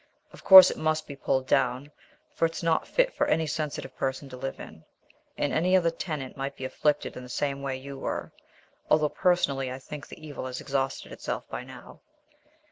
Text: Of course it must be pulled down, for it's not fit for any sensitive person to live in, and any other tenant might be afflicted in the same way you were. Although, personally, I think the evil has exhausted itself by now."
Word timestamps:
Of 0.33 0.43
course 0.43 0.71
it 0.71 0.77
must 0.77 1.05
be 1.05 1.15
pulled 1.15 1.45
down, 1.45 1.91
for 2.33 2.47
it's 2.47 2.63
not 2.63 2.87
fit 2.87 3.13
for 3.13 3.27
any 3.27 3.45
sensitive 3.45 3.95
person 3.95 4.29
to 4.29 4.35
live 4.35 4.59
in, 4.59 4.83
and 5.37 5.53
any 5.53 5.75
other 5.77 5.91
tenant 5.91 6.35
might 6.35 6.55
be 6.55 6.65
afflicted 6.65 7.15
in 7.15 7.21
the 7.21 7.29
same 7.29 7.61
way 7.61 7.77
you 7.77 7.99
were. 7.99 8.31
Although, 8.89 9.09
personally, 9.09 9.71
I 9.71 9.77
think 9.77 10.07
the 10.07 10.19
evil 10.27 10.47
has 10.47 10.59
exhausted 10.59 11.11
itself 11.11 11.47
by 11.49 11.63
now." 11.63 11.99